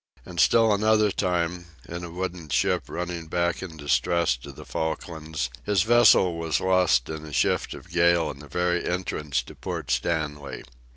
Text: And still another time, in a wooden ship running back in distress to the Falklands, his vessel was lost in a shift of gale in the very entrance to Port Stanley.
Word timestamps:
And 0.25 0.39
still 0.39 0.73
another 0.73 1.11
time, 1.11 1.67
in 1.87 2.03
a 2.03 2.09
wooden 2.09 2.49
ship 2.49 2.85
running 2.89 3.27
back 3.27 3.61
in 3.61 3.77
distress 3.77 4.35
to 4.37 4.51
the 4.51 4.65
Falklands, 4.65 5.51
his 5.63 5.83
vessel 5.83 6.39
was 6.39 6.59
lost 6.59 7.07
in 7.07 7.23
a 7.23 7.31
shift 7.31 7.75
of 7.75 7.91
gale 7.91 8.31
in 8.31 8.39
the 8.39 8.47
very 8.47 8.83
entrance 8.89 9.43
to 9.43 9.53
Port 9.53 9.91
Stanley. 9.91 10.63